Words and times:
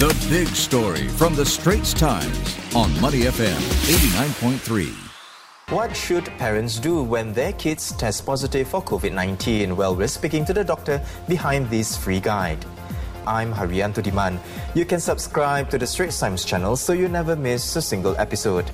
The 0.00 0.26
big 0.30 0.48
story 0.48 1.08
from 1.08 1.34
the 1.34 1.44
Straits 1.44 1.92
Times 1.92 2.56
on 2.74 2.88
Money 3.02 3.24
FM 3.28 3.60
89.3. 3.84 4.94
What 5.68 5.94
should 5.94 6.24
parents 6.38 6.78
do 6.78 7.02
when 7.02 7.34
their 7.34 7.52
kids 7.52 7.92
test 7.92 8.24
positive 8.24 8.66
for 8.68 8.82
COVID 8.82 9.12
19? 9.12 9.76
Well, 9.76 9.94
we're 9.94 10.08
speaking 10.08 10.46
to 10.46 10.54
the 10.54 10.64
doctor 10.64 11.04
behind 11.28 11.68
this 11.68 11.98
free 11.98 12.18
guide. 12.18 12.64
I'm 13.26 13.52
Haryanto 13.52 14.02
Diman. 14.02 14.38
You 14.74 14.86
can 14.86 15.00
subscribe 15.00 15.68
to 15.68 15.76
the 15.76 15.86
Straits 15.86 16.18
Times 16.18 16.46
channel 16.46 16.76
so 16.76 16.94
you 16.94 17.06
never 17.06 17.36
miss 17.36 17.76
a 17.76 17.82
single 17.82 18.16
episode 18.16 18.70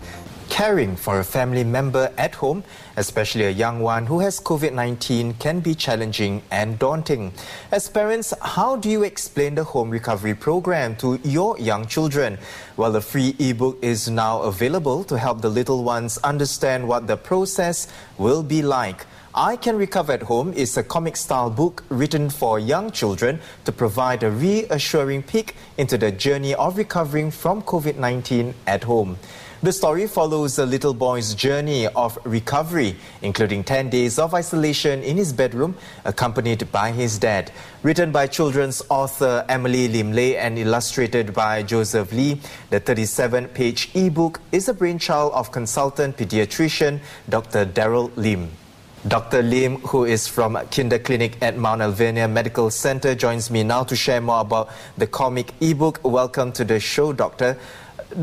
caring 0.56 0.96
for 0.96 1.20
a 1.20 1.22
family 1.22 1.62
member 1.62 2.10
at 2.16 2.34
home, 2.34 2.64
especially 2.96 3.44
a 3.44 3.50
young 3.50 3.78
one 3.78 4.06
who 4.06 4.20
has 4.20 4.40
COVID 4.40 4.72
19, 4.72 5.34
can 5.34 5.60
be 5.60 5.74
challenging 5.74 6.40
and 6.50 6.78
daunting. 6.78 7.30
As 7.70 7.90
parents, 7.90 8.32
how 8.40 8.74
do 8.76 8.88
you 8.88 9.02
explain 9.02 9.54
the 9.54 9.64
home 9.64 9.90
recovery 9.90 10.34
program 10.34 10.96
to 10.96 11.20
your 11.22 11.58
young 11.58 11.86
children? 11.86 12.38
Well, 12.78 12.90
the 12.90 13.02
free 13.02 13.36
ebook 13.38 13.76
is 13.82 14.08
now 14.08 14.40
available 14.40 15.04
to 15.04 15.18
help 15.18 15.42
the 15.42 15.50
little 15.50 15.84
ones 15.84 16.16
understand 16.24 16.88
what 16.88 17.06
the 17.06 17.18
process 17.18 17.86
will 18.16 18.42
be 18.42 18.62
like. 18.62 19.04
I 19.38 19.56
Can 19.56 19.76
Recover 19.76 20.14
at 20.14 20.22
Home 20.22 20.54
is 20.54 20.78
a 20.78 20.82
comic 20.82 21.14
style 21.14 21.50
book 21.50 21.84
written 21.90 22.30
for 22.30 22.58
young 22.58 22.90
children 22.90 23.38
to 23.66 23.70
provide 23.70 24.22
a 24.22 24.30
reassuring 24.30 25.24
peek 25.24 25.54
into 25.76 25.98
the 25.98 26.10
journey 26.10 26.54
of 26.54 26.78
recovering 26.78 27.30
from 27.30 27.60
COVID 27.60 27.96
19 27.96 28.54
at 28.66 28.84
home. 28.84 29.18
The 29.62 29.72
story 29.72 30.06
follows 30.06 30.58
a 30.58 30.64
little 30.64 30.94
boy's 30.94 31.34
journey 31.34 31.86
of 31.86 32.18
recovery, 32.24 32.96
including 33.20 33.62
10 33.62 33.90
days 33.90 34.18
of 34.18 34.32
isolation 34.32 35.02
in 35.02 35.18
his 35.18 35.34
bedroom, 35.34 35.76
accompanied 36.06 36.72
by 36.72 36.92
his 36.92 37.18
dad. 37.18 37.52
Written 37.82 38.12
by 38.12 38.28
children's 38.28 38.82
author 38.88 39.44
Emily 39.50 39.86
Lim-Leh 39.88 40.38
and 40.38 40.58
illustrated 40.58 41.34
by 41.34 41.62
Joseph 41.62 42.10
Lee, 42.10 42.40
the 42.70 42.80
37 42.80 43.48
page 43.48 43.90
ebook 43.94 44.40
is 44.50 44.66
a 44.70 44.72
brainchild 44.72 45.34
of 45.34 45.52
consultant 45.52 46.16
pediatrician 46.16 47.00
Dr. 47.28 47.66
Daryl 47.66 48.10
Lim. 48.16 48.48
Dr. 49.08 49.42
Lim, 49.42 49.76
who 49.82 50.04
is 50.04 50.26
from 50.26 50.56
Kinder 50.70 50.98
Clinic 50.98 51.36
at 51.40 51.56
Mount 51.56 51.80
Alvernia 51.80 52.26
Medical 52.26 52.70
Center, 52.70 53.14
joins 53.14 53.52
me 53.52 53.62
now 53.62 53.84
to 53.84 53.94
share 53.94 54.20
more 54.20 54.40
about 54.40 54.70
the 54.96 55.06
comic 55.06 55.52
ebook. 55.60 56.00
Welcome 56.02 56.50
to 56.52 56.64
the 56.64 56.80
show, 56.80 57.12
Doctor. 57.12 57.56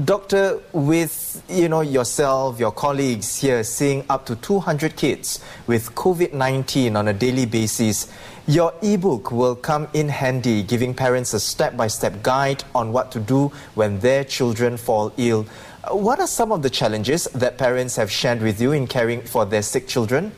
Doctor, 0.04 0.62
with 0.74 1.42
you 1.48 1.70
know 1.70 1.82
yourself, 1.82 2.60
your 2.60 2.72
colleagues 2.72 3.38
here 3.40 3.64
seeing 3.64 4.04
up 4.10 4.26
to 4.26 4.36
200 4.36 4.98
kids 4.98 5.40
with 5.68 5.94
COVID-19 5.96 6.98
on 6.98 7.08
a 7.08 7.14
daily 7.14 7.46
basis, 7.46 8.12
your 8.46 8.74
ebook 8.82 9.32
will 9.32 9.56
come 9.56 9.88
in 9.94 10.10
handy, 10.10 10.64
giving 10.64 10.94
parents 10.94 11.34
a 11.34 11.40
step-by-step 11.40 12.24
guide 12.24 12.64
on 12.76 12.92
what 12.92 13.10
to 13.12 13.22
do 13.22 13.54
when 13.76 14.00
their 14.00 14.26
children 14.26 14.76
fall 14.76 15.14
ill. 15.16 15.46
What 15.92 16.20
are 16.20 16.28
some 16.28 16.52
of 16.52 16.62
the 16.62 16.70
challenges 16.70 17.26
that 17.36 17.58
parents 17.58 17.96
have 17.96 18.12
shared 18.12 18.42
with 18.42 18.60
you 18.60 18.74
in 18.74 18.88
caring 18.88 19.22
for 19.22 19.46
their 19.46 19.62
sick 19.62 19.88
children? 19.88 20.34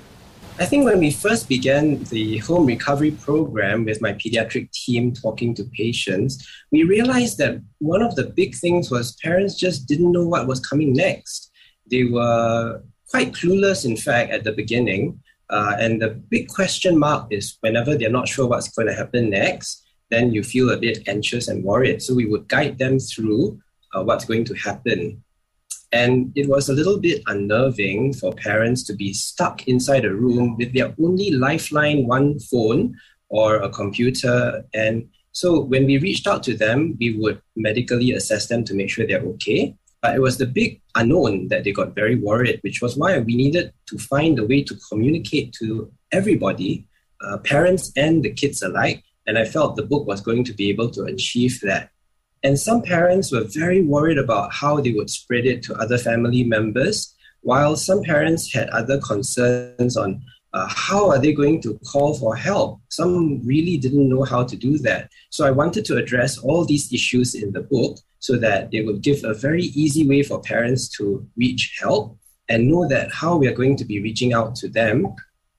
I 0.57 0.65
think 0.65 0.85
when 0.85 0.99
we 0.99 1.11
first 1.11 1.49
began 1.49 2.01
the 2.05 2.37
home 2.37 2.65
recovery 2.65 3.11
program 3.11 3.83
with 3.83 4.01
my 4.01 4.13
pediatric 4.13 4.71
team 4.71 5.11
talking 5.11 5.53
to 5.55 5.65
patients, 5.65 6.47
we 6.71 6.83
realized 6.83 7.37
that 7.39 7.61
one 7.79 8.01
of 8.01 8.15
the 8.15 8.27
big 8.27 8.55
things 8.55 8.89
was 8.89 9.17
parents 9.17 9.55
just 9.55 9.85
didn't 9.85 10.13
know 10.13 10.25
what 10.25 10.47
was 10.47 10.61
coming 10.61 10.93
next. 10.93 11.51
They 11.91 12.05
were 12.05 12.81
quite 13.09 13.33
clueless, 13.33 13.83
in 13.83 13.97
fact, 13.97 14.31
at 14.31 14.45
the 14.45 14.53
beginning. 14.53 15.21
Uh, 15.49 15.75
and 15.77 16.01
the 16.01 16.11
big 16.11 16.47
question 16.47 16.97
mark 16.97 17.27
is 17.31 17.57
whenever 17.59 17.97
they're 17.97 18.09
not 18.09 18.29
sure 18.29 18.47
what's 18.47 18.69
going 18.69 18.87
to 18.87 18.93
happen 18.93 19.29
next, 19.29 19.85
then 20.09 20.31
you 20.31 20.41
feel 20.41 20.69
a 20.69 20.77
bit 20.77 21.05
anxious 21.05 21.49
and 21.49 21.65
worried. 21.65 22.01
So 22.01 22.13
we 22.13 22.27
would 22.27 22.47
guide 22.47 22.77
them 22.77 22.97
through 22.97 23.59
uh, 23.93 24.03
what's 24.03 24.23
going 24.23 24.45
to 24.45 24.53
happen. 24.53 25.21
And 25.91 26.31
it 26.35 26.47
was 26.49 26.69
a 26.69 26.73
little 26.73 26.99
bit 26.99 27.23
unnerving 27.27 28.13
for 28.13 28.33
parents 28.33 28.83
to 28.83 28.93
be 28.93 29.13
stuck 29.13 29.67
inside 29.67 30.05
a 30.05 30.13
room 30.13 30.57
with 30.57 30.73
their 30.73 30.93
only 31.01 31.31
lifeline, 31.31 32.07
one 32.07 32.39
phone 32.39 32.95
or 33.29 33.57
a 33.57 33.69
computer. 33.69 34.65
And 34.73 35.07
so 35.31 35.59
when 35.59 35.85
we 35.85 35.97
reached 35.97 36.27
out 36.27 36.43
to 36.43 36.55
them, 36.55 36.95
we 36.99 37.17
would 37.17 37.41
medically 37.55 38.11
assess 38.13 38.47
them 38.47 38.63
to 38.65 38.73
make 38.73 38.89
sure 38.89 39.05
they're 39.05 39.21
okay. 39.21 39.75
But 40.01 40.15
it 40.15 40.21
was 40.21 40.37
the 40.37 40.45
big 40.45 40.81
unknown 40.95 41.47
that 41.47 41.63
they 41.63 41.71
got 41.71 41.95
very 41.95 42.15
worried, 42.15 42.59
which 42.61 42.81
was 42.81 42.95
why 42.95 43.17
we 43.19 43.35
needed 43.35 43.73
to 43.87 43.97
find 43.97 44.37
a 44.37 44.45
way 44.45 44.63
to 44.63 44.75
communicate 44.89 45.53
to 45.59 45.91
everybody, 46.11 46.87
uh, 47.21 47.37
parents 47.39 47.91
and 47.95 48.23
the 48.23 48.31
kids 48.31 48.61
alike. 48.61 49.03
And 49.27 49.37
I 49.37 49.45
felt 49.45 49.75
the 49.75 49.83
book 49.83 50.05
was 50.05 50.21
going 50.21 50.43
to 50.43 50.53
be 50.53 50.69
able 50.69 50.89
to 50.91 51.03
achieve 51.03 51.59
that. 51.61 51.89
And 52.45 52.59
some 52.59 52.83
parents 52.83 53.31
were 53.31 53.43
very 53.43 53.81
worried 53.81 54.19
about 54.19 54.53
how 54.53 54.79
they 54.79 54.91
would 54.91 55.09
spread 55.09 55.47
it 55.47 55.63
to 55.63 55.73
other 55.77 55.97
family 55.97 56.43
members, 56.43 57.15
while 57.41 57.75
some 57.75 58.03
parents 58.03 58.53
had 58.53 58.69
other 58.69 58.99
concerns 58.99 59.97
on 59.97 60.21
uh, 60.53 60.67
how 60.69 61.09
are 61.09 61.17
they 61.17 61.33
going 61.33 61.59
to 61.63 61.79
call 61.91 62.13
for 62.13 62.35
help? 62.35 62.81
Some 62.89 63.41
really 63.43 63.77
didn't 63.77 64.07
know 64.07 64.23
how 64.23 64.43
to 64.43 64.55
do 64.55 64.77
that. 64.89 65.09
So 65.31 65.43
I 65.43 65.49
wanted 65.49 65.85
to 65.85 65.97
address 65.97 66.37
all 66.37 66.65
these 66.65 66.93
issues 66.93 67.33
in 67.33 67.51
the 67.51 67.61
book 67.61 67.97
so 68.19 68.37
that 68.37 68.71
it 68.71 68.85
would 68.85 69.01
give 69.01 69.23
a 69.23 69.33
very 69.33 69.65
easy 69.83 70.07
way 70.07 70.21
for 70.21 70.39
parents 70.39 70.87
to 70.97 71.27
reach 71.35 71.79
help 71.81 72.15
and 72.47 72.69
know 72.69 72.87
that 72.87 73.11
how 73.11 73.37
we 73.37 73.47
are 73.47 73.55
going 73.55 73.75
to 73.77 73.85
be 73.85 74.03
reaching 74.03 74.33
out 74.33 74.53
to 74.57 74.69
them. 74.69 75.07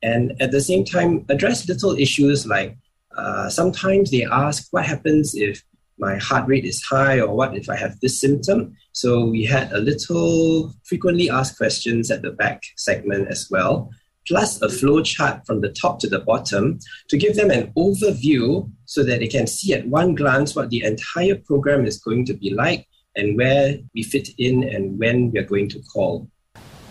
And 0.05 0.41
at 0.41 0.53
the 0.53 0.61
same 0.61 0.85
time, 0.85 1.27
address 1.31 1.69
little 1.69 1.97
issues 1.97 2.47
like 2.47 2.79
uh, 3.19 3.49
sometimes 3.51 4.13
they 4.13 4.25
ask 4.25 4.69
what 4.71 4.87
happens 4.87 5.35
if 5.35 5.65
my 5.99 6.17
heart 6.17 6.47
rate 6.49 6.65
is 6.65 6.83
high 6.83 7.21
or 7.21 7.35
what 7.35 7.57
if 7.57 7.69
I 7.69 7.77
have 7.77 7.99
this 8.01 8.21
symptom. 8.21 8.77
So 8.93 9.25
we 9.25 9.45
had 9.45 9.73
a 9.73 9.79
little 9.79 10.73
frequently 10.85 11.31
asked 11.31 11.57
questions 11.57 12.11
at 12.11 12.23
the 12.23 12.33
back 12.33 12.63
segment 12.77 13.29
as 13.29 13.49
well, 13.51 13.91
plus 14.27 14.61
a 14.63 14.69
flow 14.69 15.03
chart 15.03 15.47
from 15.47 15.61
the 15.61 15.71
top 15.71 15.99
to 16.01 16.09
the 16.09 16.21
bottom 16.21 16.79
to 17.09 17.17
give 17.17 17.37
them 17.37 17.51
an 17.51 17.73
overview 17.77 18.71
so 18.85 19.03
that 19.05 19.21
they 19.21 19.29
can 19.29 19.47
see 19.47 19.73
at 19.75 19.87
one 19.89 20.15
glance 20.15 20.55
what 20.55 20.71
the 20.71 20.83
entire 20.85 21.37
program 21.37 21.87
is 21.87 21.99
going 21.99 22.25
to 22.27 22.35
be 22.35 22.51
like 22.51 22.87
and 23.17 23.37
where 23.37 23.79
we 23.95 24.03
fit 24.03 24.29
in 24.39 24.63
and 24.65 24.99
when 24.99 25.31
we 25.31 25.39
are 25.39 25.45
going 25.45 25.69
to 25.71 25.81
call. 25.93 26.29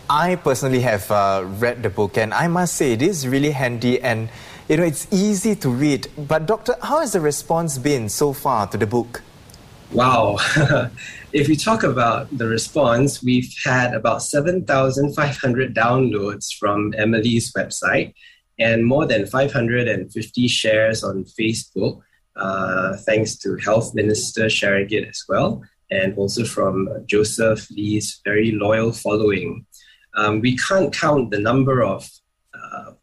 I 0.10 0.36
personally 0.36 0.82
have 0.82 1.10
uh, 1.10 1.44
read 1.58 1.82
the 1.82 1.90
book 1.90 2.18
and 2.18 2.34
I 2.34 2.48
must 2.48 2.76
say 2.76 2.94
it 2.94 3.02
is 3.02 3.28
really 3.28 3.52
handy 3.52 4.00
and 4.02 4.30
you 4.68 4.78
know, 4.78 4.84
it's 4.84 5.08
easy 5.12 5.56
to 5.56 5.70
read. 5.70 6.08
But, 6.18 6.46
Doctor, 6.46 6.76
how 6.82 7.00
has 7.00 7.14
the 7.14 7.22
response 7.22 7.78
been 7.78 8.10
so 8.10 8.34
far 8.34 8.68
to 8.68 8.78
the 8.78 8.88
book? 8.88 9.22
Wow. 9.92 10.38
if 11.34 11.48
we 11.48 11.56
talk 11.56 11.84
about 11.84 12.36
the 12.36 12.48
response, 12.48 13.22
we've 13.22 13.54
had 13.64 13.94
about 13.94 14.24
7,500 14.24 15.76
downloads 15.76 16.54
from 16.58 16.94
Emily's 16.98 17.52
website 17.54 18.14
and 18.58 18.86
more 18.86 19.06
than 19.06 19.26
550 19.26 20.48
shares 20.48 21.04
on 21.04 21.26
Facebook, 21.26 22.02
uh, 22.36 22.98
thanks 22.98 23.36
to 23.38 23.58
Health 23.58 23.94
Minister 23.94 24.46
Sharigit 24.46 25.10
as 25.10 25.24
well, 25.28 25.62
and 25.92 26.18
also 26.18 26.46
from 26.46 26.90
Joseph 27.06 27.70
Lee's 27.70 28.22
very 28.24 28.52
loyal 28.52 28.92
following. 28.92 29.66
Um, 30.16 30.40
we 30.40 30.58
can't 30.58 30.94
count 30.94 31.32
the 31.32 31.40
number 31.40 31.84
of 31.84 32.10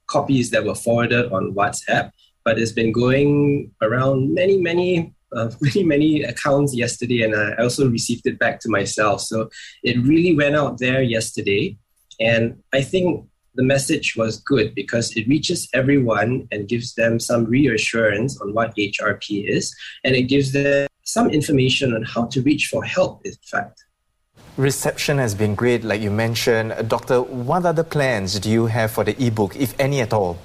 copies 0.06 0.50
that 0.50 0.64
were 0.64 0.74
forwarded 0.74 1.32
on 1.32 1.54
WhatsApp, 1.54 2.10
but 2.44 2.58
it's 2.58 2.72
been 2.72 2.92
going 2.92 3.70
around 3.80 4.34
many, 4.34 4.58
many, 4.58 5.14
uh, 5.34 5.50
many, 5.60 5.82
many 5.82 6.22
accounts 6.22 6.74
yesterday, 6.74 7.22
and 7.22 7.34
I 7.34 7.56
also 7.62 7.88
received 7.88 8.26
it 8.26 8.38
back 8.38 8.60
to 8.60 8.68
myself. 8.68 9.20
So 9.20 9.50
it 9.82 9.98
really 10.02 10.34
went 10.34 10.56
out 10.56 10.78
there 10.78 11.02
yesterday, 11.02 11.76
and 12.20 12.62
I 12.72 12.82
think 12.82 13.26
the 13.54 13.62
message 13.62 14.16
was 14.16 14.40
good 14.40 14.74
because 14.74 15.14
it 15.16 15.28
reaches 15.28 15.68
everyone 15.74 16.48
and 16.50 16.69
gives 16.69 16.94
them 16.94 17.20
some 17.20 17.44
reassurance 17.44 18.40
on 18.40 18.54
what 18.54 18.74
HRP 18.76 19.46
is, 19.46 19.74
and 20.04 20.16
it 20.16 20.22
gives 20.22 20.52
them 20.52 20.88
some 21.04 21.30
information 21.30 21.94
on 21.94 22.02
how 22.02 22.26
to 22.26 22.40
reach 22.42 22.66
for 22.66 22.84
help, 22.84 23.20
in 23.25 23.34
fact. 23.44 23.84
Reception 24.58 25.16
has 25.16 25.34
been 25.34 25.54
great, 25.54 25.82
like 25.82 26.02
you 26.02 26.10
mentioned. 26.10 26.75
Doctor, 26.87 27.22
what 27.22 27.64
other 27.64 27.82
plans 27.82 28.38
do 28.38 28.50
you 28.50 28.66
have 28.66 28.90
for 28.90 29.02
the 29.02 29.16
ebook, 29.25 29.56
if 29.56 29.75
any 29.81 30.02
at 30.02 30.12
all? 30.12 30.37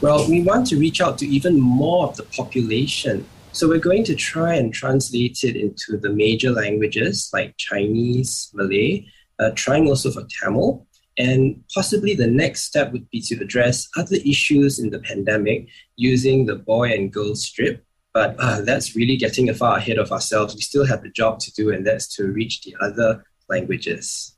Well, 0.00 0.28
we 0.28 0.42
want 0.42 0.68
to 0.68 0.76
reach 0.76 1.00
out 1.00 1.18
to 1.18 1.26
even 1.26 1.60
more 1.60 2.06
of 2.06 2.16
the 2.16 2.22
population. 2.22 3.26
So 3.50 3.68
we're 3.68 3.78
going 3.78 4.04
to 4.04 4.14
try 4.14 4.54
and 4.54 4.72
translate 4.72 5.42
it 5.42 5.56
into 5.56 5.96
the 5.96 6.10
major 6.10 6.52
languages 6.52 7.30
like 7.32 7.56
Chinese, 7.56 8.48
Malay, 8.54 9.06
uh, 9.40 9.50
trying 9.56 9.88
also 9.88 10.12
for 10.12 10.24
Tamil. 10.40 10.86
And 11.18 11.64
possibly 11.74 12.14
the 12.14 12.28
next 12.28 12.62
step 12.62 12.92
would 12.92 13.10
be 13.10 13.20
to 13.22 13.34
address 13.42 13.88
other 13.96 14.16
issues 14.24 14.78
in 14.78 14.90
the 14.90 15.00
pandemic 15.00 15.66
using 15.96 16.46
the 16.46 16.56
boy 16.56 16.92
and 16.92 17.12
girl 17.12 17.34
strip. 17.34 17.84
But 18.14 18.36
uh, 18.38 18.60
that's 18.60 18.94
really 18.94 19.16
getting 19.16 19.48
a 19.48 19.54
far 19.54 19.78
ahead 19.78 19.98
of 19.98 20.12
ourselves. 20.12 20.54
We 20.54 20.60
still 20.60 20.86
have 20.86 21.02
a 21.04 21.08
job 21.08 21.40
to 21.40 21.52
do, 21.52 21.70
and 21.70 21.84
that's 21.84 22.14
to 22.16 22.26
reach 22.28 22.62
the 22.62 22.76
other 22.80 23.24
languages. 23.48 24.32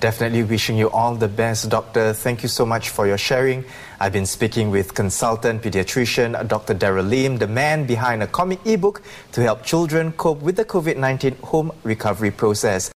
Definitely 0.00 0.42
wishing 0.42 0.76
you 0.76 0.90
all 0.90 1.14
the 1.14 1.28
best, 1.28 1.70
Doctor. 1.70 2.12
Thank 2.12 2.42
you 2.42 2.48
so 2.48 2.66
much 2.66 2.90
for 2.90 3.06
your 3.06 3.16
sharing. 3.16 3.64
I've 3.98 4.12
been 4.12 4.26
speaking 4.26 4.70
with 4.70 4.92
consultant 4.92 5.62
pediatrician 5.62 6.46
Dr. 6.46 6.74
Daryl 6.74 7.08
Lim, 7.08 7.38
the 7.38 7.46
man 7.46 7.86
behind 7.86 8.22
a 8.22 8.26
comic 8.26 8.58
ebook 8.66 9.00
to 9.32 9.40
help 9.40 9.64
children 9.64 10.12
cope 10.12 10.42
with 10.42 10.56
the 10.56 10.64
COVID 10.66 10.98
19 10.98 11.36
home 11.36 11.72
recovery 11.84 12.30
process. 12.30 12.92